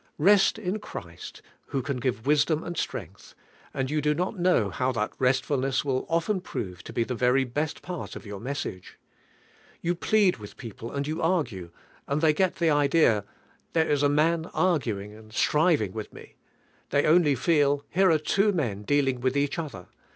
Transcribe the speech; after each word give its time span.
Best 0.17 0.57
in 0.57 0.79
Christ, 0.79 1.43
who 1.67 1.83
can 1.83 1.97
give 1.97 2.25
wisdom 2.25 2.63
and 2.63 2.75
strength, 2.75 3.35
and 3.71 3.91
you 3.91 4.01
do 4.01 4.15
not 4.15 4.35
know 4.35 4.71
bow 4.79 4.91
that 4.91 5.15
restfutness 5.19 5.85
will 5.85 6.07
often 6.09 6.41
prove 6.41 6.81
to 6.85 6.91
be 6.91 7.03
the 7.03 7.13
very 7.13 7.43
best 7.43 7.83
part 7.83 8.15
of 8.15 8.23
yonr 8.23 8.41
message. 8.41 8.97
You 9.79 9.93
plead 9.93 10.37
Willi 10.37 10.53
people 10.57 10.91
and 10.91 11.07
yon 11.07 11.21
argue, 11.21 11.69
and 12.07 12.19
they 12.19 12.33
get 12.33 12.55
the 12.55 12.71
idea: 12.71 13.25
There 13.73 13.87
is 13.91 14.01
a 14.01 14.09
man 14.09 14.45
argu 14.45 14.49
THYME 14.49 14.53
HEALING. 14.53 14.81
205 14.81 15.01
ing 15.05 15.15
and 15.17 15.33
striving 15.33 15.91
with 15.91 16.11
me. 16.11 16.33
They 16.89 17.05
only 17.05 17.35
feel: 17.35 17.85
Here 17.91 18.09
are 18.09 18.17
two 18.17 18.51
men 18.51 18.81
dealing 18.81 19.19
with 19.21 19.37
each 19.37 19.59
other. 19.59 19.85